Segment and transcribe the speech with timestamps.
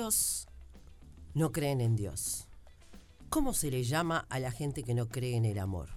[0.00, 0.46] Dios
[1.34, 2.46] no creen en Dios.
[3.28, 5.88] ¿Cómo se le llama a la gente que no cree en el amor?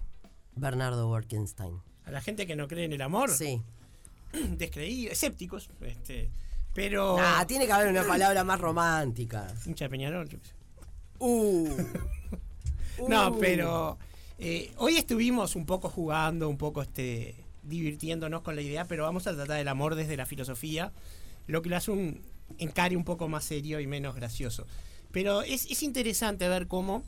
[0.56, 1.80] Bernardo Workenstein.
[2.04, 3.30] A la gente que no cree en el amor.
[3.30, 3.62] Sí.
[4.32, 5.70] Descreídos, escépticos.
[5.80, 6.28] Este,
[6.74, 7.18] pero.
[7.20, 9.46] Ah, tiene que haber una palabra más romántica.
[9.64, 10.54] De Peñarol, yo sé.
[11.20, 11.68] Uh.
[13.08, 13.38] No, Uh.
[13.38, 13.96] pero.
[14.40, 19.28] eh, hoy estuvimos un poco jugando, un poco este divirtiéndonos con la idea, pero vamos
[19.28, 20.92] a tratar el amor desde la filosofía,
[21.46, 24.66] lo que lo hace un encare un poco más serio y menos gracioso.
[25.12, 27.04] Pero es, es interesante ver cómo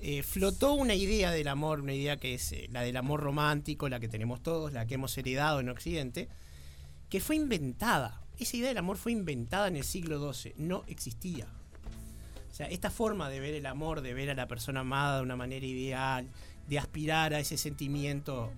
[0.00, 3.88] eh, flotó una idea del amor, una idea que es eh, la del amor romántico,
[3.88, 6.28] la que tenemos todos, la que hemos heredado en Occidente,
[7.10, 8.20] que fue inventada.
[8.38, 11.48] Esa idea del amor fue inventada en el siglo XII, no existía.
[12.50, 15.22] O sea, esta forma de ver el amor, de ver a la persona amada de
[15.22, 16.28] una manera ideal,
[16.68, 18.52] de aspirar a ese sentimiento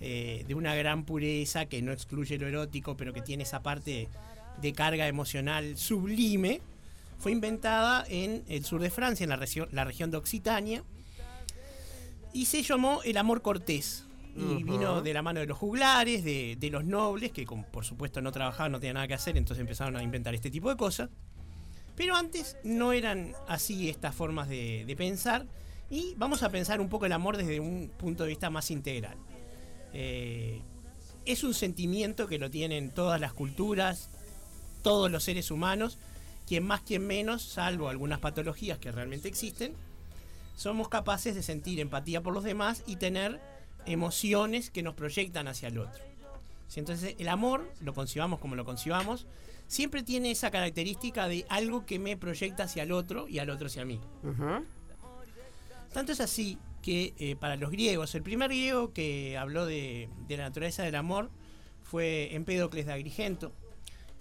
[0.00, 4.08] eh, de una gran pureza que no excluye lo erótico, pero que tiene esa parte
[4.60, 6.60] de carga emocional sublime,
[7.18, 10.84] fue inventada en el sur de Francia, en la, región- la región de Occitania,
[12.32, 14.02] y se llamó el amor cortés.
[14.38, 18.20] Y vino de la mano de los juglares, de, de los nobles, que por supuesto
[18.20, 21.08] no trabajaban, no tenían nada que hacer, entonces empezaron a inventar este tipo de cosas.
[21.94, 25.46] Pero antes no eran así estas formas de, de pensar.
[25.88, 29.16] Y vamos a pensar un poco el amor desde un punto de vista más integral.
[29.94, 30.60] Eh,
[31.24, 34.10] es un sentimiento que lo tienen todas las culturas,
[34.86, 35.98] todos los seres humanos,
[36.46, 39.74] quien más, quien menos, salvo algunas patologías que realmente existen,
[40.54, 43.40] somos capaces de sentir empatía por los demás y tener
[43.84, 46.04] emociones que nos proyectan hacia el otro.
[46.76, 49.26] Entonces el amor, lo concibamos como lo concibamos,
[49.66, 53.66] siempre tiene esa característica de algo que me proyecta hacia el otro y al otro
[53.66, 54.00] hacia mí.
[55.92, 60.36] Tanto es así que eh, para los griegos, el primer griego que habló de, de
[60.36, 61.28] la naturaleza del amor
[61.82, 63.52] fue Empédocles de Agrigento.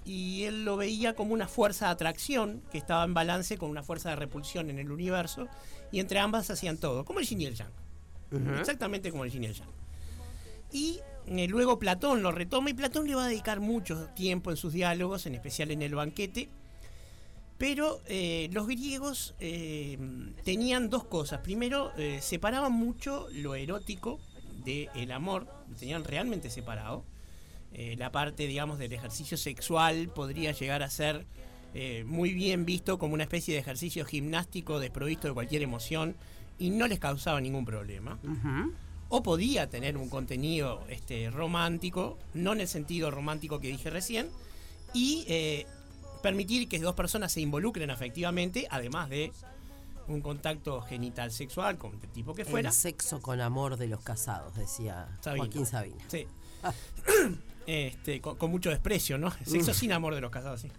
[0.06, 3.82] Y él lo veía como una fuerza de atracción que estaba en balance con una
[3.84, 5.48] fuerza de repulsión en el universo.
[5.92, 7.72] Y entre ambas hacían todo, como el yin y el yang.
[8.60, 9.70] Exactamente como el yin y el yang.
[10.72, 14.58] Y eh, luego Platón lo retoma y Platón le va a dedicar mucho tiempo en
[14.58, 16.50] sus diálogos, en especial en el banquete.
[17.58, 19.98] Pero eh, los griegos eh,
[20.44, 21.40] tenían dos cosas.
[21.40, 24.20] Primero, separaban mucho lo erótico
[24.66, 27.06] del amor, lo tenían realmente separado.
[27.78, 31.26] Eh, la parte, digamos, del ejercicio sexual podría llegar a ser
[31.74, 36.16] eh, muy bien visto como una especie de ejercicio gimnástico desprovisto de cualquier emoción
[36.58, 38.18] y no les causaba ningún problema
[39.10, 44.30] o podía tener un contenido este, romántico, no en el sentido romántico que dije recién,
[44.94, 45.68] y eh,
[46.24, 49.34] permitir que dos personas se involucren afectivamente, además de
[50.08, 52.70] un contacto genital sexual, con el tipo que fuera.
[52.70, 55.46] El sexo con amor de los casados, decía Sabina.
[55.46, 56.06] Joaquín Sabina.
[56.08, 56.26] Sí.
[57.68, 59.32] este, con, con mucho desprecio, ¿no?
[59.46, 60.72] Sexo sin amor de los casados, sí.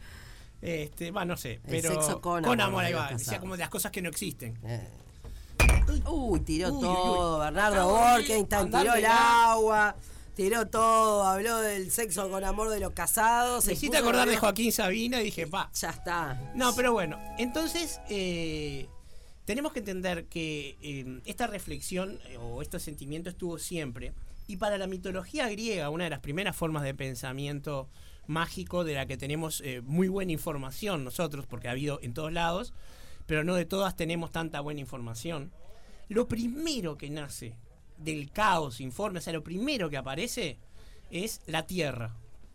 [0.63, 3.41] Este, va, no sé, pero sexo con amor de ahí va, decía casados.
[3.41, 4.57] como de las cosas que no existen.
[4.65, 4.89] Eh.
[6.09, 7.39] Uy, tiró Uy, todo.
[7.39, 7.45] uy.
[7.45, 9.97] Bernardo Borkenstein tiró el agua,
[10.35, 13.67] tiró todo, habló del sexo con amor de los casados.
[13.67, 16.53] Me hiciste acordar de Joaquín Sabina y dije, va, Ya está.
[16.55, 18.89] No, pero bueno, entonces eh,
[19.45, 24.13] tenemos que entender que eh, esta reflexión o este sentimiento estuvo siempre.
[24.47, 27.89] Y para la mitología griega, una de las primeras formas de pensamiento
[28.27, 32.33] mágico de la que tenemos eh, muy buena información nosotros, porque ha habido en todos
[32.33, 32.73] lados,
[33.27, 35.53] pero no de todas tenemos tanta buena información.
[36.09, 37.57] Lo primero que nace
[37.99, 40.59] del caos informe, o sea, lo primero que aparece
[41.11, 42.15] es la tierra,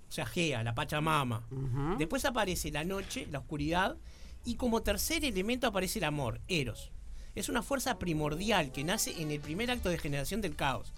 [0.09, 1.45] o sea, Gea, la Pachamama.
[1.51, 1.97] Ujú.
[1.97, 3.97] Después aparece la noche, la oscuridad,
[4.45, 6.91] y como tercer elemento aparece el amor, Eros.
[7.35, 10.93] Es una fuerza primordial que nace en el primer acto de generación del caos.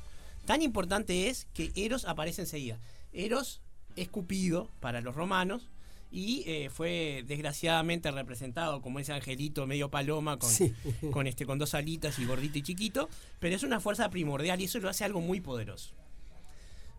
[0.46, 2.80] Tan importante es que Eros aparece enseguida.
[3.12, 3.62] Eros
[3.96, 5.70] es Cupido para los romanos
[6.12, 10.74] y eh, fue desgraciadamente representado como ese angelito medio paloma con, Sí.
[11.12, 13.10] con, este, con dos alitas y gordito y chiquito,
[13.40, 15.94] pero es una fuerza primordial y eso lo hace algo muy poderoso.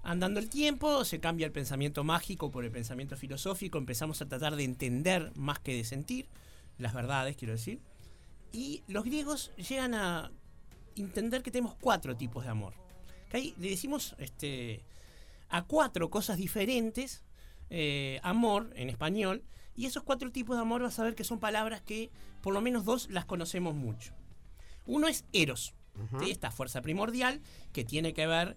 [0.03, 4.55] Andando el tiempo, se cambia el pensamiento mágico por el pensamiento filosófico, empezamos a tratar
[4.57, 6.29] de entender más que de sentir,
[6.79, 7.81] las verdades, quiero decir.
[8.53, 10.31] Y los griegos llegan a
[10.97, 12.75] entender que tenemos cuatro tipos de amor.
[13.35, 14.81] Que ahí le decimos este,
[15.49, 17.25] a cuatro cosas diferentes,
[17.69, 19.43] eh, amor en español,
[19.75, 22.11] y esos cuatro tipos de amor vas a ver que son palabras que
[22.43, 24.13] por lo menos dos las conocemos mucho.
[24.87, 25.75] Uno es eros,
[26.21, 26.31] ¿sí?
[26.31, 27.41] esta fuerza primordial
[27.73, 28.57] que tiene que ver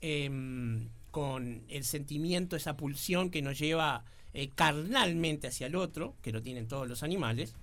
[0.00, 4.04] em, con el sentimiento, esa pulsión que nos lleva
[4.34, 7.54] eh, carnalmente hacia el otro, que lo tienen todos los animales.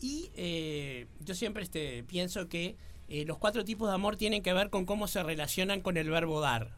[0.00, 2.74] Y eh, yo siempre este, pienso que
[3.08, 6.10] eh, los cuatro tipos de amor tienen que ver con cómo se relacionan con el
[6.10, 6.70] verbo dar.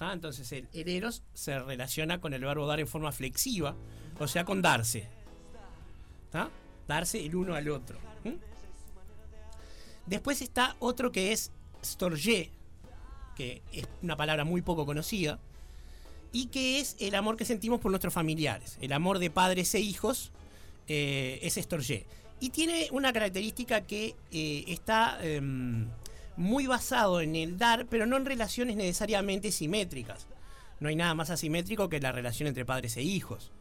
[0.00, 3.76] Entonces el, el eros se relaciona con el verbo dar en forma flexiva,
[4.18, 5.08] o sea, con darse.
[6.88, 7.98] Darse el uno al otro.
[10.06, 11.52] Después está otro que es
[11.84, 12.50] storge,
[13.36, 15.38] que es una palabra muy poco conocida,
[16.32, 18.78] y que es el amor que sentimos por nuestros familiares.
[18.80, 20.32] El amor de padres e hijos
[20.88, 22.06] eh, es storge.
[22.42, 25.86] Y tiene una característica que eh, está em,
[26.36, 30.26] muy basado en el dar, pero no en relaciones necesariamente simétricas.
[30.80, 33.52] No hay nada más asimétrico que la relación entre padres e hijos.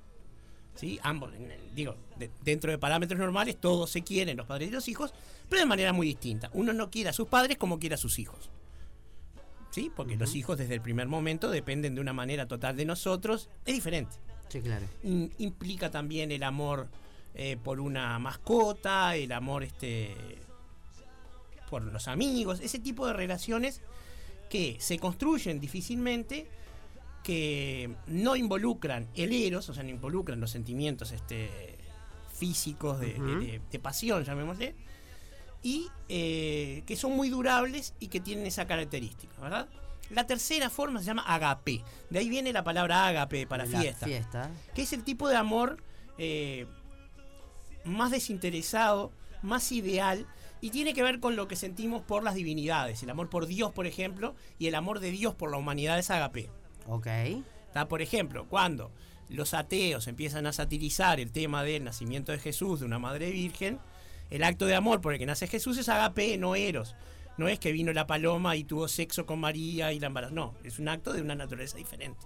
[0.73, 0.99] ¿Sí?
[1.03, 1.31] Ambos,
[1.75, 1.95] digo,
[2.43, 5.13] dentro de parámetros normales, todos se quieren, los padres y los hijos,
[5.47, 6.49] pero de manera muy distinta.
[6.53, 8.49] Uno no quiere a sus padres como quiere a sus hijos.
[9.69, 9.91] ¿Sí?
[9.95, 13.47] Porque los hijos desde el primer momento dependen de una manera total de nosotros.
[13.63, 14.15] Es diferente.
[14.49, 14.87] Sí, claro.
[15.03, 16.89] implica también el amor
[17.33, 20.15] eh, por una mascota, el amor este,
[21.69, 23.81] por los amigos, ese tipo de relaciones
[24.49, 26.47] que se construyen difícilmente,
[27.23, 31.77] que no involucran el eros, o sea, no involucran los sentimientos este,
[32.33, 34.75] físicos de, pasión, llamémosle,
[35.63, 39.69] y eh, que son muy durables y que tienen esa característica, ¿verdad?
[40.09, 41.81] La tercera forma se llama agape.
[42.09, 44.51] De ahí viene la palabra agape para fiesta, fiesta.
[44.75, 45.81] Que es el tipo de amor
[46.17, 46.67] eh,
[47.83, 49.11] más desinteresado,
[49.41, 50.27] más ideal,
[50.61, 53.01] y tiene que ver con lo que sentimos por las divinidades.
[53.01, 56.11] El amor por Dios, por ejemplo, y el amor de Dios por la humanidad es
[56.11, 56.49] agape.
[56.87, 57.07] Ok.
[57.67, 58.91] Está, por ejemplo, cuando
[59.29, 63.79] los ateos empiezan a satirizar el tema del nacimiento de Jesús, de una madre virgen,
[64.29, 66.95] el acto de amor por el que nace Jesús es agape, no eros.
[67.37, 70.33] No es que vino la paloma y tuvo sexo con María y la embarazó.
[70.33, 72.19] No, es un acto de una naturaleza diferente.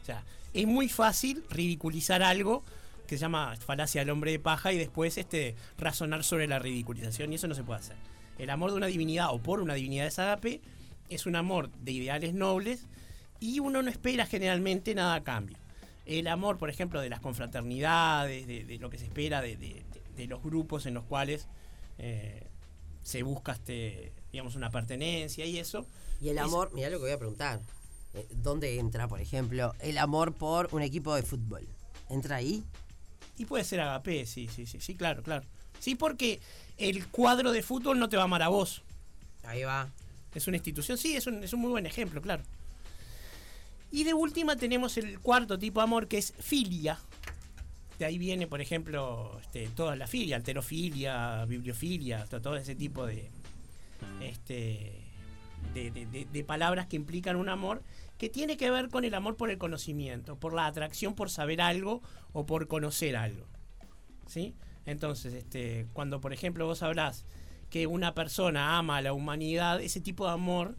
[0.00, 2.62] O sea, es muy fácil ridiculizar algo
[3.06, 7.32] que se llama falacia del hombre de paja y después este, razonar sobre la ridiculización
[7.32, 7.96] y eso no se puede hacer.
[8.38, 10.60] El amor de una divinidad o por una divinidad de agape
[11.08, 12.86] es un amor de ideales nobles
[13.40, 15.58] y uno no espera generalmente nada a cambio.
[16.06, 19.84] El amor, por ejemplo, de las confraternidades, de, lo que se espera de,
[20.28, 21.46] los grupos en los cuales
[21.98, 22.46] eh,
[23.02, 25.86] se busca este, digamos, una pertenencia y eso.
[26.20, 27.60] Y el amor, mira lo que voy a preguntar.
[28.14, 31.66] Eh, ¿Dónde entra, por ejemplo, el amor por un equipo de fútbol?
[32.10, 32.64] ¿Entra ahí?
[33.36, 35.44] Y puede ser Agape, sí, sí, sí, sí, claro, claro.
[35.80, 36.40] Sí, porque
[36.78, 38.82] el cuadro de fútbol no te va a amar a vos.
[39.42, 39.90] Ahí va.
[40.34, 42.42] Es una institución, sí, es un, es un muy buen ejemplo, claro.
[43.90, 46.98] Y de última tenemos el cuarto tipo de amor que es filia.
[47.98, 53.30] De ahí viene, por ejemplo, este, toda la filia, alterofilia, bibliofilia, todo, ese tipo de,
[54.20, 55.03] este,
[55.74, 57.82] de, palabras que implican un amor
[58.18, 61.60] que tiene que ver con el amor por el conocimiento, por la atracción por saber
[61.60, 62.00] algo
[62.32, 63.46] o por conocer algo.
[64.26, 64.54] ¿Sí?
[64.86, 67.26] Entonces, este, cuando por ejemplo vos sabrás
[67.70, 70.78] que una persona ama a la humanidad, ese tipo de amor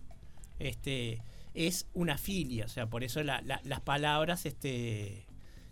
[0.60, 1.22] este,
[1.54, 5.28] es una filia, o sea, por eso las palabras este,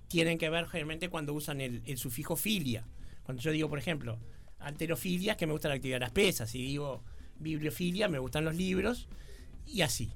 [0.07, 2.85] tienen que ver generalmente cuando usan el, sufijo filia.
[3.23, 4.19] Cuando yo digo, por ejemplo,
[4.59, 7.03] alterofilia que me gusta la actividad de las pesas, y digo
[7.39, 9.07] bibliofilia, me gustan los libros,
[9.65, 10.11] y así.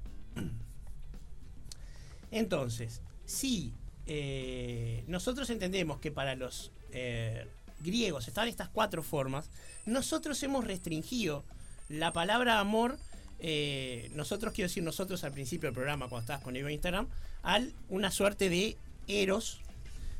[2.30, 3.72] Entonces, si
[4.06, 7.46] eh, nosotros entendemos que para los eh,
[7.80, 9.50] griegos están estas cuatro formas,
[9.86, 11.44] nosotros hemos restringido
[11.88, 12.98] la palabra amor,
[13.40, 17.08] eh, nosotros quiero decir nosotros al principio del programa, cuando estabas conmigo en Instagram,
[17.42, 18.76] a una suerte de
[19.06, 19.60] eros,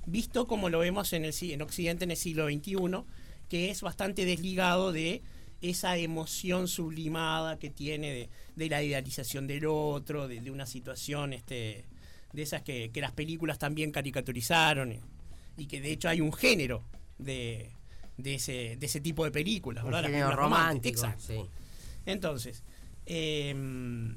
[0.06, 2.76] visto como lo vemos en, el, en Occidente en el siglo XXI,
[3.48, 5.22] que es bastante desligado de
[5.60, 11.84] esa emoción sublimada que tiene de, la idealización del otro, de, de una situación este,
[12.32, 15.00] de esas que, las películas también caricaturizaron
[15.56, 16.84] y, que de hecho hay un género
[17.18, 17.70] de,
[18.16, 20.04] de, ese, de ese tipo de películas, ¿verdad?
[20.04, 21.00] Un género romántico.
[21.00, 21.48] Exacto.
[22.06, 22.62] Entonces,
[23.06, 24.16] em,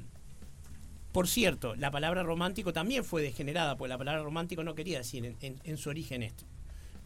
[1.10, 5.34] por cierto, la palabra romántico también fue degenerada, porque la palabra romántico no quería decir
[5.40, 6.44] en, su origen esto.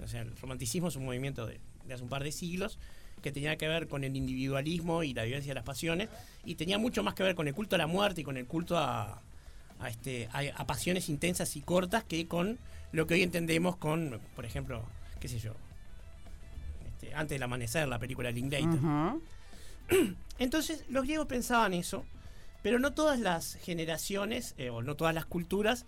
[0.04, 2.78] O sea, el romanticismo es un movimiento de, de hace un par de siglos
[3.22, 6.08] que tenía que ver con el individualismo y la vivencia de las pasiones,
[6.44, 8.46] y tenía mucho más que ver con el culto a la muerte y con el
[8.46, 9.22] culto a,
[9.80, 12.58] a, este, a, pasiones intensas y cortas que con
[12.92, 14.84] lo que hoy entendemos con, por ejemplo,
[15.20, 15.52] qué sé yo,
[16.86, 18.80] este, antes del amanecer, la película Linklater.
[20.38, 22.04] Entonces, los griegos pensaban eso,
[22.62, 25.86] pero no todas las generaciones eh, o no todas las culturas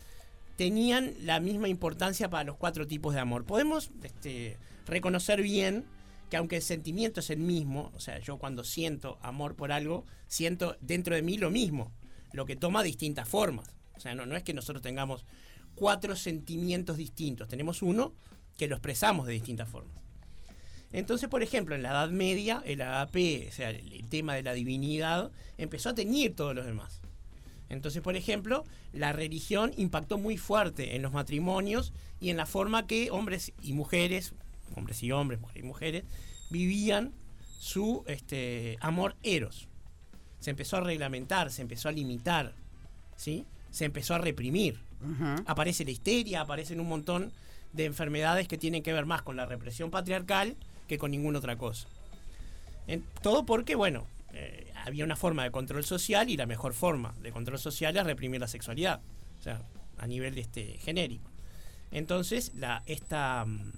[0.57, 3.45] tenían la misma importancia para los cuatro tipos de amor.
[3.45, 4.57] Podemos este,
[4.87, 5.85] reconocer bien
[6.29, 10.05] que aunque el sentimiento es el mismo, o sea, yo cuando siento amor por algo,
[10.27, 11.93] siento dentro de mí lo mismo,
[12.33, 13.75] lo que toma distintas formas.
[13.97, 15.25] O sea, no, es que nosotros tengamos
[15.75, 18.15] cuatro sentimientos distintos, tenemos uno
[18.57, 19.97] que lo expresamos de distintas formas.
[20.93, 24.55] Entonces, por ejemplo, en la Edad Media, el agape, o sea, el, tema de la
[24.55, 27.01] divinidad, empezó a teñir todos los demás.
[27.69, 32.87] Entonces, por ejemplo, la religión impactó muy fuerte en los matrimonios y en la forma
[32.87, 34.33] que hombres y mujeres,
[34.77, 36.05] hombres y hombres, mujeres y mujeres,
[36.51, 37.13] vivían
[37.59, 39.69] su este, amor eros.
[40.41, 42.55] Se empezó a reglamentar, se empezó a limitar,
[43.17, 43.45] ¿sí?
[43.71, 44.81] se empezó a reprimir.
[45.47, 47.33] Aparece la histeria, aparecen un montón
[47.73, 50.57] de enfermedades que tienen que ver más con la represión patriarcal
[50.89, 51.87] que con ninguna otra cosa.
[53.23, 57.31] todo porque, bueno, eh, había una forma de control social y la mejor forma de
[57.31, 59.01] control social es reprimir la sexualidad,
[59.39, 59.63] o sea,
[59.99, 61.31] a nivel este, genérico.
[61.91, 63.73] Entonces, la, esta, mm,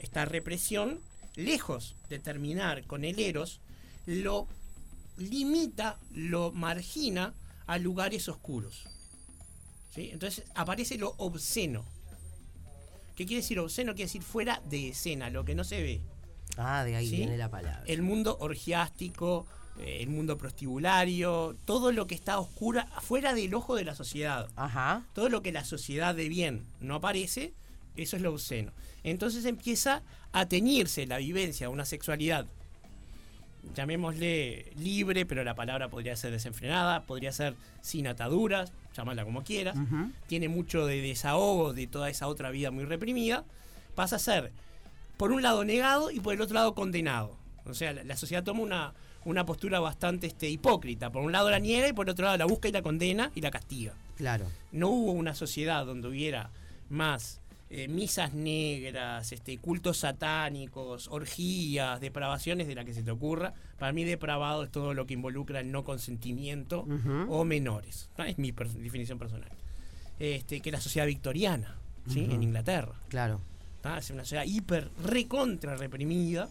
[0.00, 1.00] esta represión,
[1.36, 3.60] lejos de terminar con el eros,
[4.06, 4.48] lo
[5.16, 7.34] limita, lo margina
[7.66, 8.84] a lugares oscuros.
[9.94, 10.10] ¿sí?
[10.12, 11.84] Entonces aparece lo obsceno.
[13.14, 13.92] ¿Qué quiere decir obsceno?
[13.92, 16.00] Quiere decir fuera de escena, lo que no se ve.
[16.56, 17.84] Ah, de ahí viene la palabra.
[17.86, 19.46] El mundo orgiástico,
[19.78, 24.48] eh, el mundo prostibulario, todo lo que está oscura, fuera del ojo de la sociedad.
[24.56, 25.06] Ajá.
[25.12, 27.54] Todo lo que la sociedad de bien no aparece,
[27.96, 28.72] eso es lo obsceno.
[29.02, 32.46] Entonces empieza a teñirse la vivencia de una sexualidad,
[33.74, 39.76] llamémosle libre, pero la palabra podría ser desenfrenada, podría ser sin ataduras, llamarla como quieras.
[40.26, 43.44] Tiene mucho de desahogo de toda esa otra vida muy reprimida.
[43.94, 44.52] Pasa a ser,
[45.16, 47.36] por un lado, negado y por el otro lado, condenado.
[47.66, 48.94] O sea, la, sociedad toma una,
[49.24, 51.10] una postura bastante este, hipócrita.
[51.10, 53.40] Por un lado la niega y por otro lado la busca y la condena y
[53.40, 53.94] la castiga.
[54.16, 54.46] Claro.
[54.72, 56.50] No hubo una sociedad donde hubiera
[56.88, 57.40] más
[57.72, 63.54] eh, misas negras, este, cultos satánicos, orgías, depravaciones de la que se te ocurra.
[63.78, 66.84] Para mí depravado es todo lo que involucra el no consentimiento
[67.28, 68.10] o menores.
[68.18, 69.50] Es mi definición personal.
[70.18, 72.26] Este, que la sociedad victoriana, ¿sí?
[72.28, 72.94] En Inglaterra.
[73.08, 73.40] Claro.
[73.96, 76.50] Es una sociedad hiper recontra reprimida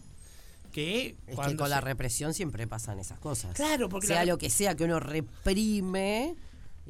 [0.72, 3.54] que, es que con la represión siempre pasan esas cosas.
[3.54, 6.34] Claro, porque sea lo que sea que uno reprime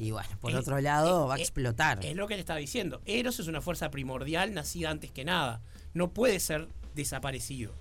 [0.01, 2.03] y bueno, por otro lado va a explotar.
[2.03, 3.03] Es lo que le estaba diciendo.
[3.05, 5.61] Eros es una fuerza primordial nacida antes que nada.
[5.93, 7.75] No puede ser desaparecido.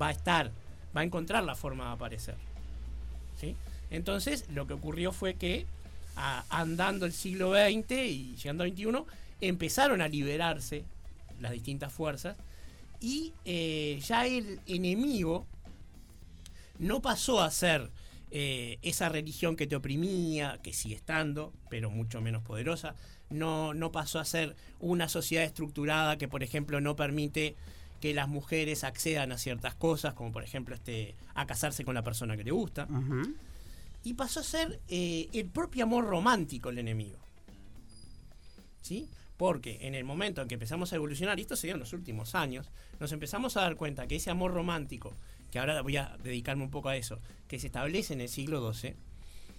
[0.00, 0.50] Va a estar,
[0.96, 2.34] va a encontrar la forma de aparecer.
[3.40, 3.54] ¿Sí?
[3.90, 5.64] Entonces, lo que ocurrió fue que
[6.50, 9.04] andando el siglo XX y llegando al XXI,
[9.40, 10.82] empezaron a liberarse
[11.40, 12.36] las distintas fuerzas
[13.00, 15.46] y eh, ya el enemigo
[16.80, 17.88] no pasó a ser
[18.30, 22.94] eh, esa religión que te oprimía, que sigue estando, pero mucho menos poderosa,
[23.30, 27.56] no, no pasó a ser una sociedad estructurada que, por ejemplo, no permite
[28.00, 32.02] que las mujeres accedan a ciertas cosas, como por ejemplo este, a casarse con la
[32.02, 32.86] persona que le gusta.
[34.04, 37.18] Y pasó a ser eh, el propio amor romántico el enemigo.
[38.82, 39.08] ¿Sí?
[39.36, 41.92] Porque en el momento en que empezamos a evolucionar, y esto se dio en los
[41.92, 42.70] últimos años,
[43.00, 45.14] nos empezamos a dar cuenta que ese amor romántico
[45.50, 48.72] que ahora voy a dedicarme un poco a eso, que se establece en el siglo
[48.72, 48.94] XII,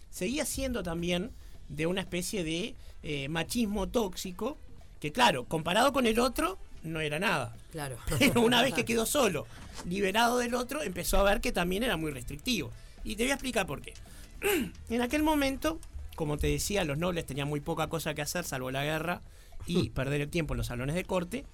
[0.10, 1.32] seguía siendo también
[1.68, 4.58] de una especie de eh, machismo tóxico,
[5.00, 7.56] que claro, comparado con el otro, no era nada.
[7.72, 7.98] Claro.
[8.20, 9.48] Pero una vez que quedó solo,
[9.88, 12.72] liberado del otro, empezó a ver que también era muy restrictivo.
[13.04, 13.94] Y te voy a explicar por qué.
[14.90, 15.80] en aquel momento,
[16.16, 19.22] como te decía, los nobles tenían muy poca cosa que hacer, salvo la guerra
[19.66, 21.46] y perder el tiempo en los salones de corte.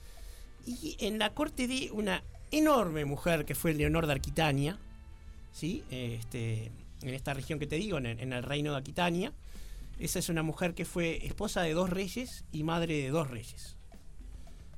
[0.65, 2.23] Y en la corte de una
[2.57, 4.77] enorme mujer que fue Leonor de Aquitania,
[5.51, 5.83] ¿sí?
[5.89, 6.71] este,
[7.01, 9.33] en esta región que te digo, en, el reino de Aquitania.
[9.99, 13.77] Esa es una mujer que fue esposa de dos reyes y madre de dos reyes.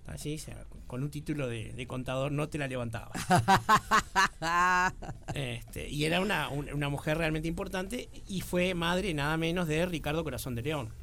[0.05, 0.39] Así,
[0.85, 3.11] con un título de, contador no te la levantaba.
[5.33, 6.49] este, y era una,
[6.89, 10.93] mujer realmente importante y fue madre nada menos de Ricardo Corazón de León,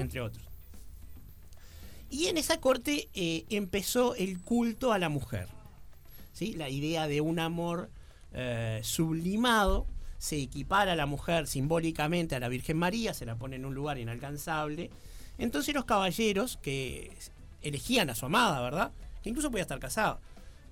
[0.00, 0.44] entre otros.
[2.10, 5.57] Y en esa corte eh, empezó el culto a la mujer
[6.46, 7.90] la idea de un amor
[8.32, 9.86] eh, sublimado
[10.18, 13.74] se equipara a la mujer simbólicamente a la Virgen María, se la pone en un
[13.74, 14.90] lugar inalcanzable.
[15.38, 17.16] Entonces los caballeros que
[17.62, 18.92] elegían a su amada, ¿verdad?
[19.22, 20.20] Que incluso podía estar casado,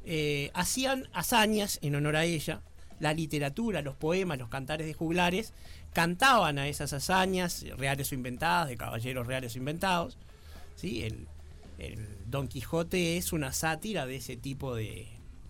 [0.04, 2.62] eh, hacían hazañas en honor a ella.
[2.98, 5.52] La literatura, los poemas, los cantares de juglares
[5.92, 10.18] cantaban a esas hazañas, reales o inventadas, de caballeros reales o inventados.
[10.74, 11.04] ¿sí?
[11.04, 15.06] el Don Quijote es una sátira de ese tipo de,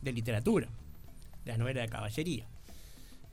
[0.07, 0.69] de literatura,
[1.45, 2.47] de la novela de caballería.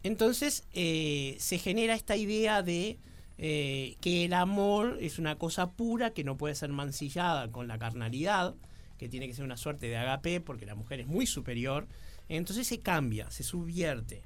[0.03, 2.97] Entonces eh, se genera esta idea de
[3.37, 7.77] eh, que el amor es una cosa pura que no puede ser mancillada con la
[7.77, 8.55] carnalidad,
[8.97, 11.87] que tiene que ser una suerte de agape porque la mujer es muy superior.
[12.27, 14.23] Entonces se cambia, se subvierte,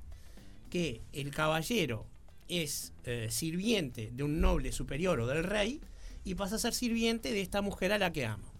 [0.69, 2.05] que el caballero
[2.47, 5.81] es eh, sirviente de un noble superior o del rey
[6.23, 8.51] y pasa a ser sirviente de esta mujer a la que ama.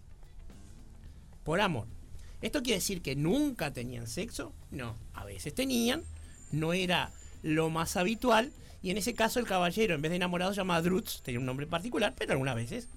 [1.44, 1.86] Por amor.
[2.40, 4.52] ¿Esto quiere decir que nunca tenían sexo?
[4.70, 6.02] No, a veces tenían,
[6.52, 7.10] no era
[7.42, 8.52] lo más habitual,
[8.82, 11.46] y en ese caso el caballero, en vez de enamorado, se llamaba Drutz, tenía un
[11.46, 12.88] nombre particular, pero algunas veces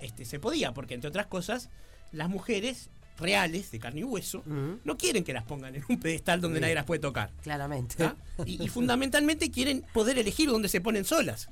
[0.00, 1.68] este, se podía, porque entre otras cosas,
[2.12, 6.40] las mujeres reales, de carne y hueso, no quieren que las pongan en un pedestal
[6.40, 7.30] donde nadie las puede tocar.
[7.42, 8.02] Claramente.
[8.02, 8.16] ¿Ah?
[8.46, 11.48] Y, y fundamentalmente quieren poder elegir dónde se ponen solas.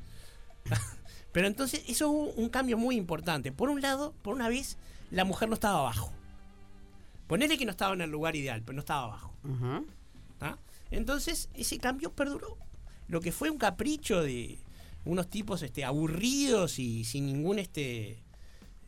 [1.33, 3.53] Pero entonces eso hubo un cambio muy importante.
[3.53, 4.79] Por un lado, por una vez,
[5.11, 6.11] la mujer no estaba abajo.
[7.29, 9.35] Ponele que no estaba en el lugar ideal, pero no estaba abajo.
[10.41, 10.57] ¿ah?
[10.91, 12.57] Entonces, ese cambio perduró.
[13.07, 14.59] Lo que fue un capricho de
[15.05, 18.23] unos tipos este, aburridos y sin ningún este,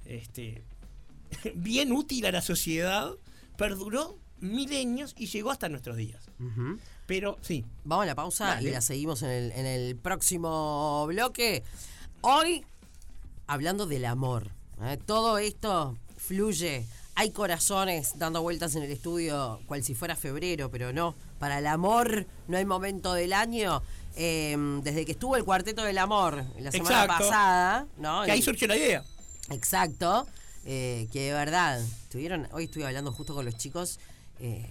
[0.07, 0.65] este,
[1.55, 3.13] bien útil a la sociedad,
[3.57, 6.25] perduró milenios y llegó hasta nuestros días.
[7.07, 8.69] Pero sí, Vamos a la pausa Dale.
[8.69, 11.63] y la seguimos en el, en el próximo bloque.
[12.23, 12.65] Hoy,
[13.47, 14.51] hablando del amor.
[14.83, 14.99] ¿eh?
[15.05, 16.87] Todo esto fluye.
[17.21, 21.15] Hay corazones dando vueltas en el estudio, cual si fuera febrero, pero no.
[21.39, 23.83] Para el amor no hay momento del año.
[24.17, 27.25] Eh, desde que estuvo el Cuarteto del Amor la semana Exacto.
[27.25, 28.25] pasada, ¿no?
[28.25, 29.05] que ahí surgió la idea.
[29.51, 30.27] Exacto.
[30.65, 34.01] eh, que de verdad, tuvieron, hoy estuve hablando justo con los chicos,
[34.39, 34.71] eh,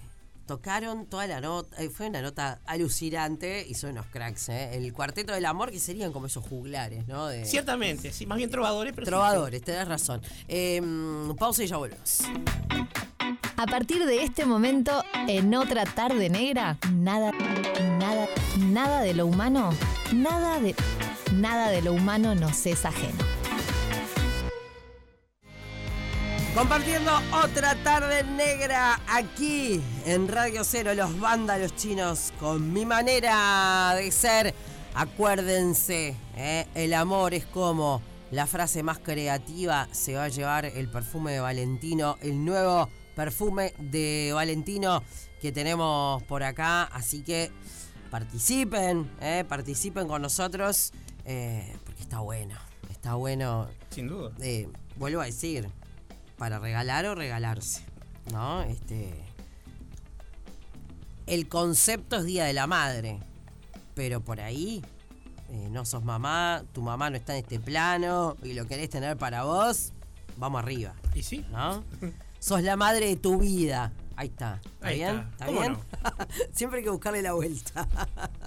[0.50, 4.76] tocaron toda la nota, eh, fue una nota alucinante y son unos cracks, ¿eh?
[4.76, 7.28] El cuarteto del amor que serían como esos juglares, ¿no?
[7.28, 10.24] De, Ciertamente, sí, más bien trovadores, pero sí, Trovadores, tenés razón.
[10.48, 10.82] Eh,
[11.38, 12.22] pausa y ya volvemos.
[13.58, 17.32] A partir de este momento, en otra tarde negra, nada,
[18.00, 18.28] nada,
[18.58, 19.70] nada de lo humano,
[20.16, 20.74] nada de,
[21.36, 23.29] nada de lo humano nos es ajeno.
[26.56, 34.12] Compartiendo otra tarde negra aquí en Radio Cero, los vándalos chinos, con mi manera de
[34.12, 34.54] ser.
[34.96, 36.66] Acuérdense, ¿eh?
[36.74, 38.02] el amor es como
[38.32, 39.88] la frase más creativa.
[39.92, 45.04] Se va a llevar el perfume de Valentino, el nuevo perfume de Valentino
[45.40, 46.84] que tenemos por acá.
[46.86, 47.52] Así que
[48.10, 49.46] participen, ¿eh?
[49.48, 50.94] participen con nosotros,
[51.26, 52.56] eh, porque está bueno,
[52.90, 54.32] está bueno sin duda.
[54.98, 55.70] vuelvo a decir,
[56.40, 57.84] para regalar o regalarse,
[58.32, 58.64] ¿no?
[58.64, 59.14] Este,
[61.28, 63.20] el concepto es Día de la Madre,
[63.94, 64.82] pero por ahí
[65.50, 69.18] eh, no sos mamá, tu mamá no está en este plano y lo querés tener
[69.18, 69.92] para vos,
[70.38, 71.84] vamos arriba, Y sí, ¿no?
[72.40, 73.92] sos la madre de tu vida.
[74.16, 74.60] Ahí está.
[74.64, 75.10] ¿Está Ahí bien?
[75.18, 75.30] está.
[75.32, 75.74] ¿Está ¿Cómo bien?
[75.74, 75.80] no?
[76.54, 77.88] Siempre hay que buscarle la vuelta.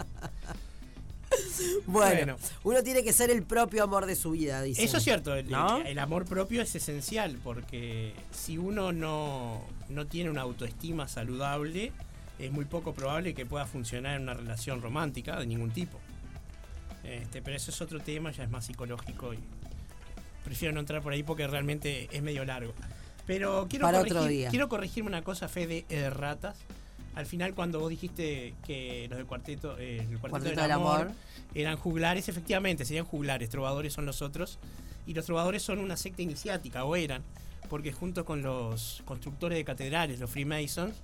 [1.86, 2.36] bueno, Bueno.
[2.64, 4.82] uno tiene que ser el propio amor de su vida, dice.
[4.84, 5.82] Eso es cierto, el, ¿No?
[5.82, 11.92] el amor propio es esencial porque si uno no, no tiene una autoestima saludable,
[12.38, 15.98] es muy poco probable que pueda funcionar en una relación romántica de ningún tipo.
[17.04, 19.38] Este, pero eso es otro tema, ya es más psicológico y
[20.44, 22.72] prefiero no entrar por ahí porque realmente es medio largo.
[23.26, 24.50] Pero quiero, Para corregir, otro día.
[24.50, 26.56] quiero corregirme una cosa, Fede de ratas.
[27.14, 30.70] Al final, cuando vos dijiste que los del cuarteto, eh, el cuarteto, Cuarteto del, del
[30.70, 31.12] amor, Amor.
[31.54, 34.58] eran juglares, efectivamente, serían juglares, trovadores son los otros.
[35.06, 37.22] Y los trovadores son una secta iniciática, o eran,
[37.68, 40.94] porque junto con los constructores de catedrales, los Freemasons,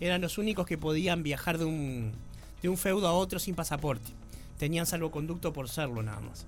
[0.00, 2.12] eran los únicos que podían viajar de un,
[2.62, 4.10] de un feudo a otro sin pasaporte.
[4.58, 6.46] Tenían salvoconducto por serlo nada más.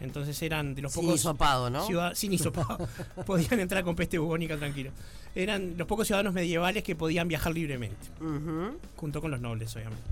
[0.00, 1.84] Entonces eran de los Sin pocos hisopado, ¿no?
[1.86, 2.88] ciudad- sin hisopado.
[3.26, 4.90] podían entrar con peste bubónica tranquilo.
[5.34, 8.06] Eran los pocos ciudadanos medievales que podían viajar libremente
[8.96, 10.02] junto con los nobles, obviamente.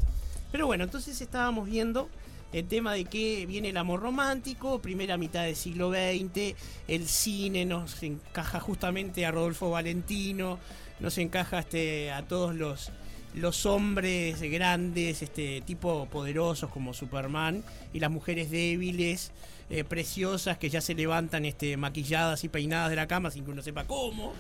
[0.53, 2.09] Pero bueno, entonces estábamos viendo
[2.53, 6.55] el tema de que viene el amor romántico, primera mitad del siglo XX,
[6.89, 10.59] el cine nos encaja justamente a Rodolfo Valentino,
[11.01, 12.91] nos encaja este, a todos los,
[13.35, 19.33] los hombres grandes, este tipo poderosos como Superman, y las mujeres débiles,
[19.69, 23.51] eh, preciosas, que ya se levantan este, maquilladas y peinadas de la cama sin que
[23.51, 24.33] uno sepa cómo.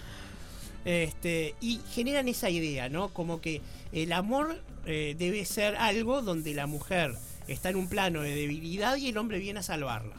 [0.84, 3.08] Este, y generan esa idea, ¿no?
[3.12, 3.60] Como que
[3.90, 7.12] el amor eh, debe ser algo donde la mujer
[7.48, 10.14] está en un plano de debilidad y el hombre viene a salvarla.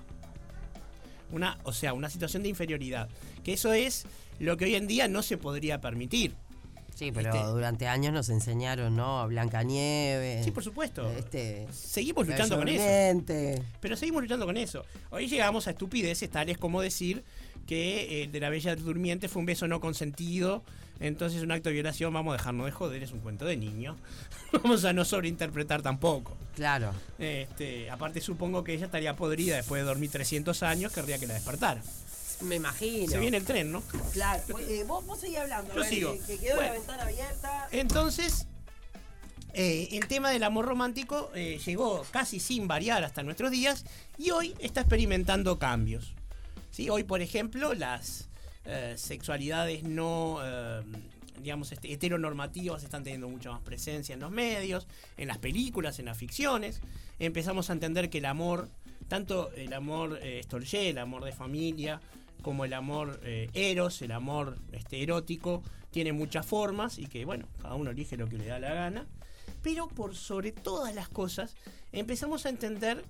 [1.31, 3.07] Una, o sea, una situación de inferioridad.
[3.45, 4.05] Que eso es
[4.39, 6.35] lo que hoy en día no se podría permitir.
[6.97, 9.19] Sí, pero Este- durante años nos enseñaron, ¿no?
[9.19, 10.43] A Blancanieves.
[10.43, 11.07] Sí, por supuesto.
[11.11, 13.63] Este, Seguimos luchando con eso.
[13.79, 14.83] Pero seguimos luchando con eso.
[15.11, 17.23] Hoy llegamos a estupideces tales como decir
[17.67, 20.63] que eh, de la Bella Durmiente fue un beso no consentido.
[20.99, 23.95] Entonces un acto de violación, vamos a dejarnos de joder, es un cuento de niño.
[24.51, 26.35] vamos a no sobreinterpretar tampoco.
[26.55, 26.93] Claro.
[27.19, 31.35] Este, aparte supongo que ella estaría podrida después de dormir 300 años, querría que la
[31.35, 31.83] despertara.
[32.41, 33.11] Me imagino.
[33.11, 33.81] Se viene el tren, ¿no?
[34.13, 34.43] Claro.
[34.59, 35.73] Eh, vos, vos seguís hablando.
[35.73, 36.13] Yo ver, sigo.
[36.13, 37.67] Que, que quedó la ventana abierta.
[37.71, 38.47] Entonces,
[39.53, 43.85] eh, el tema del amor romántico eh, llegó casi sin variar hasta nuestros días
[44.17, 46.13] y hoy está experimentando cambios.
[46.69, 46.89] ¿Sí?
[46.89, 48.29] Hoy, por ejemplo, las
[48.65, 50.83] eh, sexualidades no, eh,
[51.41, 56.05] digamos, este, heteronormativas están teniendo mucha más presencia en los medios, en las películas, en
[56.05, 56.81] las ficciones.
[57.17, 58.69] Empezamos a entender que el amor,
[59.07, 61.99] tanto el amor eh, storge, el amor de familia,
[62.41, 67.45] como el amor eh, eros, el amor este, erótico, tiene muchas formas y que, bueno,
[67.61, 69.05] cada uno elige lo que le da la gana.
[69.63, 71.55] Pero por sobre todas las cosas,
[71.91, 73.03] empezamos a entender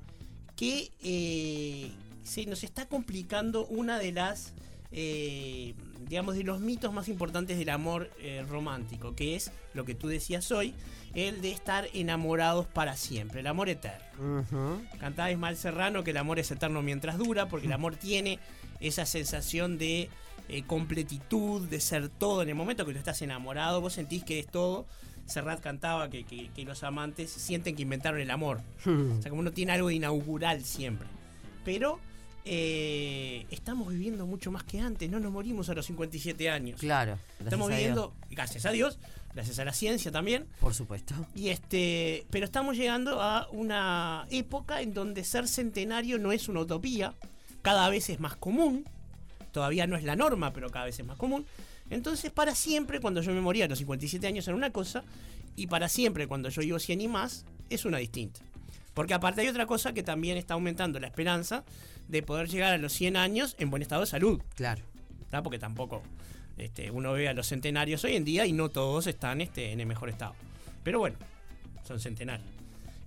[0.56, 1.92] que eh,
[2.24, 4.54] se nos está complicando una de las,
[4.92, 5.76] eh,
[6.08, 8.10] digamos, de los mitos más importantes del amor
[8.48, 10.74] romántico, que es lo que tú decías hoy,
[11.14, 14.06] el de estar enamorados para siempre, el amor eterno.
[14.20, 14.82] Ujú.
[15.00, 18.40] Cantaba Ismael Serrano que el amor es eterno mientras dura, porque el amor tiene
[18.80, 20.10] esa sensación de
[20.50, 22.42] eh, completitud, de ser todo.
[22.42, 24.86] En el momento que tú estás enamorado, vos sentís que es todo.
[25.26, 28.62] Serrat cantaba que, que- que los amantes sienten que inventaron el amor.
[28.86, 31.08] O sea, como uno tiene algo de inaugural siempre.
[31.66, 32.00] Pero
[32.46, 36.80] eh, estamos viviendo mucho más que antes, no nos morimos a los 57 años.
[36.80, 37.20] Claro.
[37.44, 39.00] Estamos viviendo, gracias a Dios,
[39.34, 41.14] gracias a la ciencia también, Por supuesto.
[41.36, 46.62] y este, pero estamos llegando a una época en donde ser centenario no es una
[46.62, 47.14] utopía,
[47.68, 48.86] cada vez es más común,
[49.52, 51.46] todavía no es la norma, pero cada vez es más común.
[51.90, 55.04] Entonces, para siempre, cuando yo me moría a los 57 años era una cosa,
[55.58, 58.40] y para siempre, cuando yo vivo 100 y más, es una distinta.
[58.94, 61.66] Porque aparte hay otra cosa que también está aumentando la esperanza
[62.08, 64.42] de poder llegar a los 100 años en buen estado de salud.
[64.56, 64.82] Claro.
[65.30, 65.44] ¿tá?
[65.44, 66.04] porque tampoco
[66.58, 69.82] este, uno ve a los centenarios hoy en día y no todos están este, en
[69.82, 70.36] el mejor estado.
[70.86, 71.18] Pero bueno,
[71.86, 72.48] son centenarios.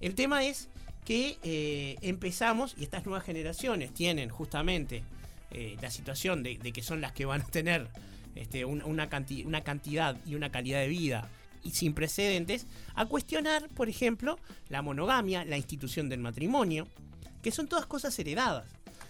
[0.02, 0.68] El tema es
[1.04, 5.02] que eh, empezamos y estas nuevas generaciones tienen justamente
[5.50, 7.88] eh, la situación de, que son las que van a tener
[8.34, 11.28] este, un- una, canti- una cantidad y una calidad de vida
[11.62, 14.38] y sin precedentes, a cuestionar, por ejemplo,
[14.70, 16.86] la monogamia, la institución del matrimonio,
[17.42, 18.66] que son todas cosas heredadas.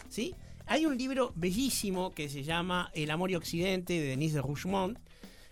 [0.09, 0.35] ¿sí?
[0.67, 4.99] Hay un libro bellísimo que se llama El amor y Occidente de Denise de Rougemont,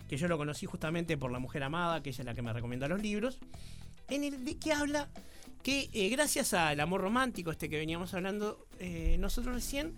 [0.09, 2.51] que yo lo conocí justamente por La Mujer Amada, que ella es la que me
[2.51, 3.37] recomienda los libros,
[4.09, 5.07] en el que habla
[5.63, 9.93] que eh, gracias al amor romántico, este que veníamos hablando eh, nosotros recién,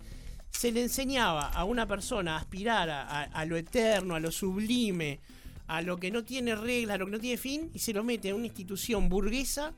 [0.50, 4.30] se le enseñaba a una persona a aspirar a, a- a lo eterno, a lo
[4.30, 5.20] sublime,
[5.68, 8.04] a lo que no tiene reglas, a lo que no tiene fin, y se lo
[8.04, 9.72] mete a una institución burguesa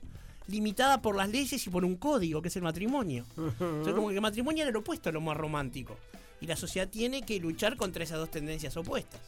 [0.49, 3.25] limitada por las leyes y por un código, que es el matrimonio.
[3.95, 5.97] Como que el matrimonio era lo opuesto a lo más romántico.
[6.41, 9.21] Y la sociedad tiene que luchar contra esas dos tendencias opuestas.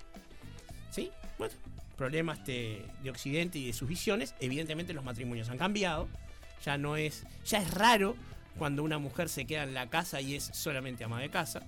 [0.90, 1.10] ¿Sí?
[1.38, 1.54] Bueno,
[1.96, 4.34] problema este, de Occidente y de sus visiones.
[4.40, 6.08] Evidentemente los matrimonios han cambiado.
[6.64, 7.24] Ya no es.
[7.46, 8.16] Ya es raro
[8.58, 11.60] cuando una mujer se queda en la casa y es solamente ama de casa.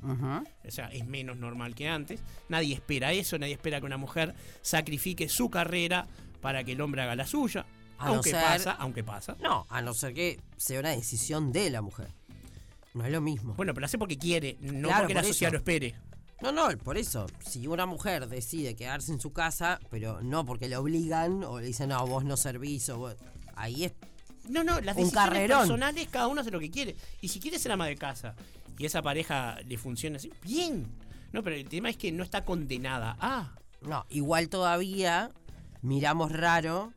[0.66, 2.20] O sea, es menos normal que antes.
[2.48, 6.06] Nadie espera eso, nadie espera que una mujer sacrifique su carrera
[6.40, 7.66] para que el hombre haga la suya.
[7.98, 9.36] A no aunque ser- pasa, aunque pasa.
[9.40, 12.08] No, a no ser que sea una decisión de la mujer.
[12.94, 13.54] No es lo mismo.
[13.54, 15.52] Bueno, pero hace porque quiere, no Claro, porque la sociedad eso.
[15.54, 15.94] lo espere.
[16.40, 17.26] No, no, por eso.
[17.44, 21.66] Si una mujer decide quedarse en su casa, pero no porque le obligan o le
[21.66, 23.16] dicen, no, vos no servís, o vos-
[23.56, 23.92] ahí es.
[24.48, 26.96] No, no, las decisiones personales cada uno hace lo que quiere.
[27.20, 28.34] Y si quiere ser ama de casa
[28.78, 30.86] y esa pareja le funciona así, bien.
[31.32, 33.16] No, pero el tema es que no está condenada.
[33.20, 35.30] Ah, No, igual todavía
[35.82, 36.92] miramos raro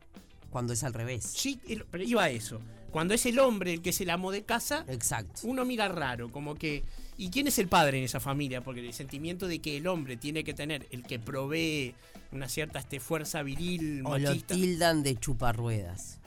[0.50, 1.24] cuando es al revés.
[1.24, 1.60] sí,
[1.90, 2.60] pero iba a eso.
[2.90, 5.40] Cuando es el hombre el que es el amo de casa, Exacto.
[5.44, 6.82] uno mira raro, como que...
[7.16, 8.62] ¿Y quién es el padre en esa familia?
[8.62, 11.94] Porque el sentimiento de que el hombre tiene que tener, el que provee
[12.32, 14.54] una cierta este, fuerza viril, O lo machista.
[14.54, 16.18] tildan de chuparruedas.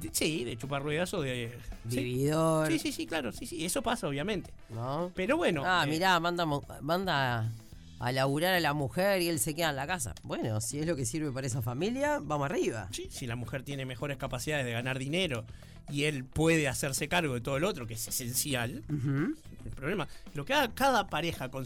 [0.00, 1.52] De- sí, de chupar ruedas o de...
[1.88, 1.96] sí.
[1.96, 2.68] Vividor.
[2.70, 4.52] Sí, sí, sí, claro, sí, sí, eso pasa obviamente.
[4.70, 5.10] ¿No?
[5.14, 5.62] Pero bueno...
[5.64, 6.46] Ah, eh, mirá, manda,
[6.80, 7.50] manda
[8.00, 10.14] a laburar a la mujer y él se queda en la casa.
[10.22, 12.88] Bueno, si es lo que sirve para esa familia, vamos arriba.
[12.92, 15.44] Sí, si la mujer tiene mejores capacidades de ganar dinero
[15.90, 20.44] y él puede hacerse cargo de todo el otro, que es esencial, el problema, lo
[20.44, 21.64] que haga cada pareja con,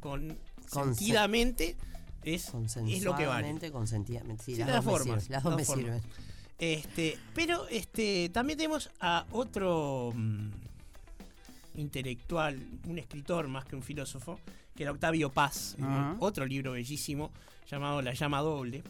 [0.00, 0.36] con,
[0.70, 1.76] consentidamente
[2.24, 2.52] es,
[2.88, 3.70] es lo que vale.
[3.72, 4.44] Consentidamente.
[4.44, 5.84] Sí, Sí, las, dos me formas, sirven, las dos me formas.
[5.84, 6.02] sirven.
[6.60, 10.50] Este, pero este, también tenemos a otro mm,
[11.76, 14.38] intelectual, un escritor más que un filósofo,
[14.76, 16.16] que era Octavio Paz, en Ajá.
[16.20, 17.32] otro libro bellísimo
[17.68, 18.82] llamado La llama doble,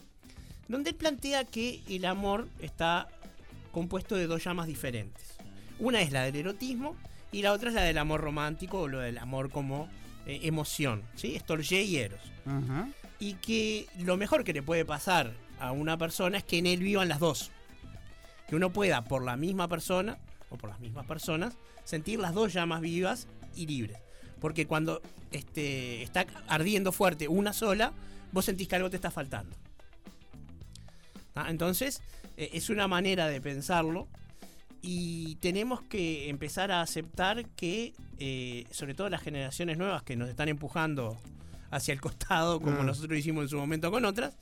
[0.67, 3.07] donde él plantea que el amor está
[3.71, 5.37] compuesto de dos llamas diferentes.
[5.79, 6.95] Una es la del erotismo
[7.31, 9.87] y la otra es la del amor romántico o lo del amor como
[10.25, 11.37] eh, emoción, ¿sí?
[11.39, 12.21] Storge y Eros
[13.21, 16.79] y que lo mejor que le puede pasar a una persona es que en él
[16.79, 17.51] vivan las dos.
[18.51, 20.17] Que uno pueda, por la misma persona,
[20.49, 23.97] o por las mismas personas, sentir las dos llamas vivas y libres.
[24.41, 27.93] Porque cuando este, está ardiendo fuerte una sola,
[28.33, 29.55] vos sentís que algo te está faltando.
[31.33, 31.45] ¿Ah?
[31.49, 32.01] Entonces,
[32.35, 34.09] eh, es una manera de pensarlo
[34.81, 40.27] y tenemos que empezar a aceptar que, eh, sobre todo las generaciones nuevas que nos
[40.27, 41.17] están empujando
[41.69, 42.85] hacia el costado, como Mm.
[42.85, 44.35] nosotros hicimos en su momento con otras,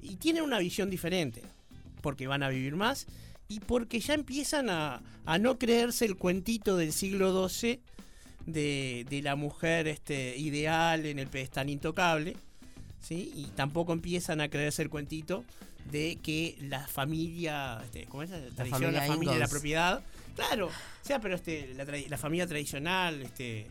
[0.00, 1.42] y tienen una visión diferente,
[2.00, 3.06] porque van a vivir más
[3.48, 7.80] y porque ya empiezan a, a no creerse el cuentito del siglo XII
[8.46, 12.36] de, de la mujer este, ideal en el pedestal intocable,
[13.00, 13.32] ¿sí?
[13.34, 15.44] Y tampoco empiezan a creerse el cuentito
[15.90, 18.70] de que la familia, este, ¿cómo es la tradición?
[18.70, 20.02] familia La familia de la propiedad.
[20.34, 23.66] Claro, o sea, pero este, la, familia tradicional este,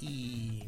[0.00, 0.64] y,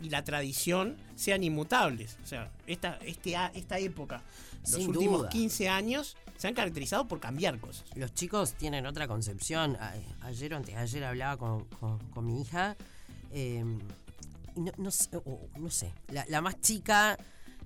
[0.00, 2.16] y la tradición sean inmutables.
[2.22, 4.22] O sea, esta, este, esta época,
[4.70, 5.28] los últimos duda.
[5.30, 7.84] 15 años, se han caracterizado por cambiar cosas.
[7.94, 9.76] Los chicos tienen otra concepción.
[10.22, 12.76] Ayer o antes de ayer hablaba con, con- con mi hija.
[13.30, 13.64] eh,
[14.54, 15.08] y no, no sé,
[15.58, 15.94] no sé.
[16.08, 17.16] La, la más chica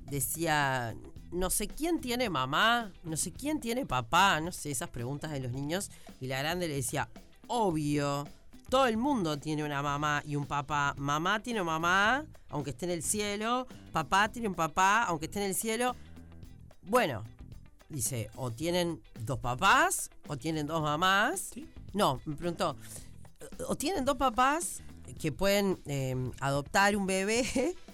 [0.04, 0.94] decía,
[1.32, 5.40] no sé quién tiene mamá, no sé quién tiene papá, no sé, esas preguntas de
[5.40, 5.90] los niños.
[6.20, 7.08] Y la grande le decía,
[7.48, 8.26] obvio,
[8.68, 10.94] todo el mundo tiene una mamá y un papá.
[10.96, 13.66] Mamá tiene mamá, aunque esté en el cielo.
[13.92, 15.96] Papá tiene un papá, aunque esté en el cielo.
[16.86, 17.24] Bueno,
[17.88, 21.50] dice, o tienen dos papás, o tienen dos mamás.
[21.54, 21.68] Sí.
[21.92, 22.76] No, me preguntó,
[23.68, 24.82] o tienen dos papás
[25.18, 27.44] que pueden eh, adoptar un bebé.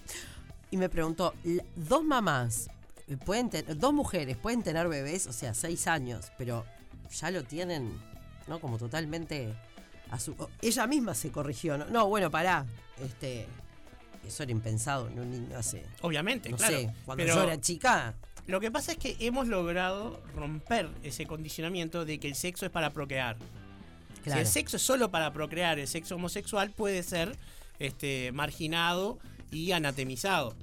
[0.71, 2.67] Y me preguntó, "La- dos mamás,
[3.07, 6.65] eh, pueden ten- dos mujeres pueden tener bebés, o sea, seis años, pero
[7.11, 7.93] ya lo tienen,
[8.47, 8.59] ¿no?
[8.59, 9.53] Como totalmente...
[10.09, 11.85] a su- ella misma se corrigió, ¿no?
[11.91, 12.65] No, bueno, pará.
[12.99, 13.45] Este,
[14.25, 15.85] eso era impensado en un niño hace...
[16.01, 16.75] Obviamente, No claro.
[16.75, 18.15] sé, cuando pero yo era chica,
[18.47, 22.71] lo que pasa es que hemos logrado romper ese condicionamiento de que el sexo es
[22.71, 23.37] para procrear.
[24.23, 24.39] claro.
[24.39, 27.37] Si el sexo es solo para procrear, el sexo homosexual puede ser
[27.79, 29.19] este, marginado
[29.51, 30.55] y anatemizado.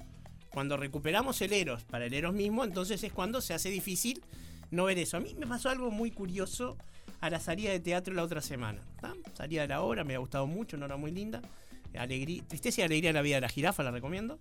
[0.51, 4.23] Cuando recuperamos el eros para el eros mismo, entonces es cuando se hace difícil
[4.71, 5.17] no ver eso.
[5.17, 6.77] A mí me pasó algo muy curioso
[7.21, 8.81] a la salida de teatro la otra semana.
[9.01, 9.15] ¿tá?
[9.35, 11.41] Salida de la obra, me ha gustado mucho, una hora muy linda.
[11.97, 14.39] Alegría, tristeza y alegría en la vida de la jirafa, la recomiendo.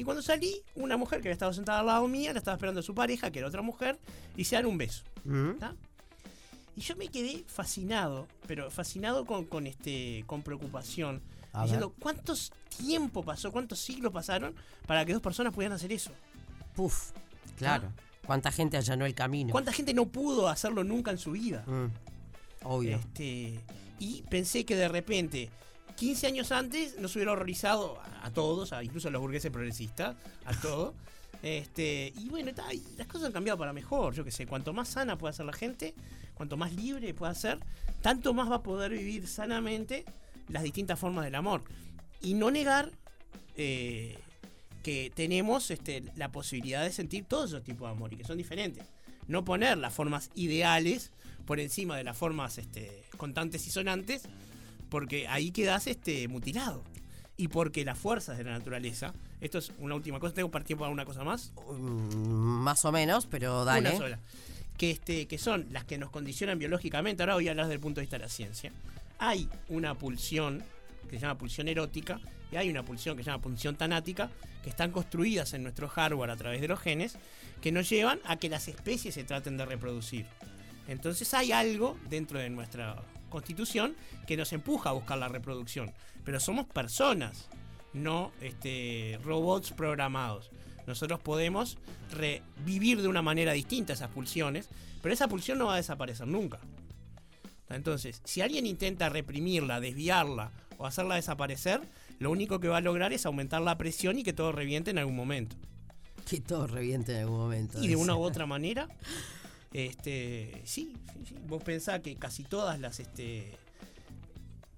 [0.00, 2.80] Y cuando salí, una mujer que había estado sentada al lado mía, la estaba esperando
[2.80, 3.98] su pareja, que era otra mujer,
[4.34, 5.04] y se dan un beso.
[5.24, 5.62] ¿Mm?
[6.74, 11.20] Y yo me quedé fascinado, pero fascinado con, con, este, con preocupación.
[11.52, 14.54] A diciendo, ¿cuántos tiempo pasó, cuántos siglos pasaron
[14.86, 16.12] para que dos personas pudieran hacer eso?
[16.74, 17.10] Puf,
[17.58, 17.92] claro.
[18.24, 19.52] ¿Cuánta gente allanó el camino?
[19.52, 21.62] ¿Cuánta gente no pudo hacerlo nunca en su vida?
[21.66, 21.88] Mm,
[22.62, 22.96] Obvio.
[22.96, 23.60] Este,
[23.98, 25.50] y pensé que de repente,
[26.00, 30.16] 15 años antes, nos hubiera horrorizado a, a todos, a, incluso a los burgueses progresistas,
[30.46, 30.94] a todos.
[31.42, 34.14] Este, y bueno, ta, y las cosas han cambiado para mejor.
[34.14, 35.94] Yo que sé, cuanto más sana pueda ser la gente,
[36.34, 37.58] cuanto más libre pueda ser,
[38.02, 40.04] tanto más va a poder vivir sanamente
[40.50, 41.62] las distintas formas del amor.
[42.20, 42.92] Y no negar
[43.56, 44.18] eh,
[44.82, 48.36] que tenemos este, la posibilidad de sentir todos esos tipos de amor y que son
[48.36, 48.84] diferentes.
[49.26, 51.10] No poner las formas ideales
[51.46, 54.24] por encima de las formas este, contantes y sonantes,
[54.90, 56.84] porque ahí quedas este, mutilado.
[57.36, 60.92] Y porque las fuerzas de la naturaleza, esto es una última cosa, tengo tiempo para
[60.92, 63.88] una cosa más, Mm, más o menos, pero dale.
[63.88, 64.18] una sola.
[64.76, 67.22] Que, este, que son las que nos condicionan biológicamente.
[67.22, 68.72] Ahora voy a hablar desde el punto de vista de la ciencia.
[69.18, 70.62] Hay una pulsión
[71.08, 72.20] que se llama pulsión erótica
[72.52, 74.30] y hay una pulsión que se llama pulsión tanática
[74.62, 77.16] que están construidas en nuestro hardware a través de los genes
[77.62, 80.26] que nos llevan a que las especies se traten de reproducir.
[80.88, 82.96] Entonces hay algo dentro de nuestra
[83.30, 83.94] constitución
[84.26, 85.92] que nos empuja a buscar la reproducción.
[86.24, 87.48] Pero somos personas,
[87.94, 90.50] no este, robots programados.
[90.86, 91.78] Nosotros podemos
[92.10, 94.68] re- vivir de una manera distinta esas pulsiones,
[95.02, 96.58] pero esa pulsión no va a desaparecer nunca.
[97.68, 101.80] Entonces, si alguien intenta reprimirla, desviarla o hacerla desaparecer,
[102.18, 104.98] lo único que va a lograr es aumentar la presión y que todo reviente en
[104.98, 105.56] algún momento.
[106.28, 107.82] Que todo reviente en algún momento.
[107.82, 108.88] Y de una u otra manera,
[109.72, 111.34] este, sí, sí, sí.
[111.46, 113.52] Vos pensás que casi todas las, este,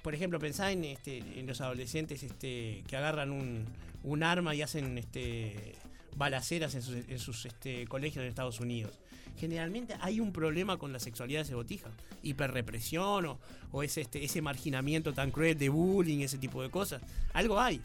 [0.02, 3.64] por ejemplo, pensá en, este, en los adolescentes, este, que agarran un,
[4.02, 5.74] un arma y hacen, este,
[6.16, 8.98] balaceras en sus, en sus este, colegios en Estados Unidos.
[9.38, 11.90] Generalmente hay un problema con la sexualidad de ese botija,
[12.22, 13.38] hiperrepresión o,
[13.70, 17.00] o ese, este, ese marginamiento tan cruel de bullying, ese tipo de cosas.
[17.32, 17.80] Algo hay.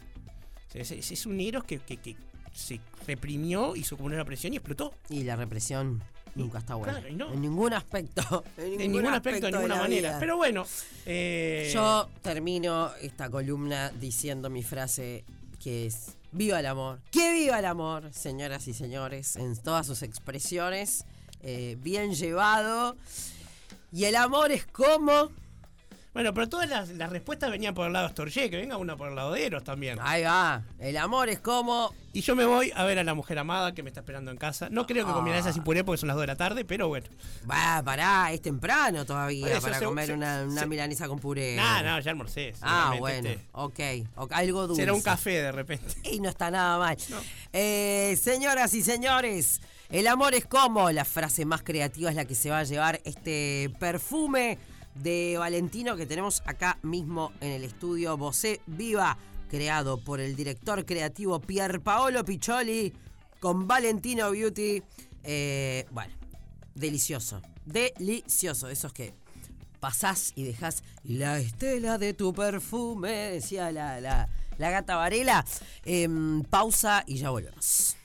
[0.74, 2.16] Es, es- un Eros que, que-
[2.52, 4.92] se reprimió, hizo como una presión y explotó.
[5.08, 6.02] Y la represión
[6.38, 6.94] nunca está buena.
[6.94, 7.32] Claro, y no.
[7.32, 8.44] En ningún aspecto.
[8.56, 10.08] En En ningún aspecto, de ninguna manera.
[10.10, 10.16] vida.
[10.20, 10.64] Pero bueno,
[11.06, 15.24] eh, Yo termino esta columna diciendo mi frase
[15.62, 17.00] que es viva el amor.
[17.10, 21.04] Que viva el amor, señoras y señores, en todas sus expresiones,
[21.42, 22.96] eh, bien llevado.
[23.92, 25.30] Y el amor es como...
[26.14, 28.96] bueno, pero todas las, las respuestas venían por el lado de Astorje, que venga una
[28.96, 29.98] por el lado de Eros también.
[30.02, 31.94] Ahí va, el amor es como...
[32.14, 34.38] Y yo me voy a ver a la mujer amada que me está esperando en
[34.38, 34.68] casa.
[34.70, 35.24] No creo que con Ah.
[35.24, 37.06] milanesa sin puré porque son las 2 de la tarde, pero bueno.
[37.48, 41.20] Va, pará, es temprano todavía eso, para se- comer se- una, una se- milanesa con
[41.20, 41.54] puré.
[41.56, 42.54] No, no, ya almorcé.
[42.62, 43.80] Ah, bueno, este, ok,
[44.16, 44.82] ok, algo dulce.
[44.82, 45.94] será un café de repente.
[46.10, 46.96] Y no está nada mal.
[47.10, 47.18] No.
[47.52, 50.90] Eh, señoras y señores, el amor es como.
[50.90, 54.58] La frase más creativa es la que se va a llevar este perfume
[55.02, 60.84] de Valentino que tenemos acá mismo en el estudio Bosé Viva, creado por el director
[60.84, 62.92] creativo Pier Paolo Piccioli.
[63.40, 64.82] con Valentino Beauty.
[65.22, 66.12] Eh, bueno,
[66.74, 67.40] delicioso.
[67.64, 68.68] Delicioso.
[68.68, 69.14] Esos que
[69.80, 75.44] pasás y dejás la estela de tu perfume, decía la, la, la gata Varela.
[75.84, 77.96] Em, pausa y ya volvemos.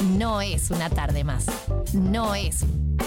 [0.00, 1.46] No es una tarde más.
[1.92, 2.64] No es.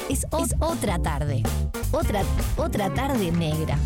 [0.09, 1.43] Es, es otra tarde.
[1.91, 2.23] Otra,
[2.57, 3.77] otra tarde negra.